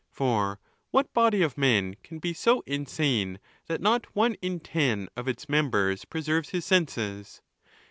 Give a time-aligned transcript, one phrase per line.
[0.09, 0.59] For
[0.89, 5.47] what body of men can be so insane, that not one in ten of its
[5.47, 7.43] members preserves his senses?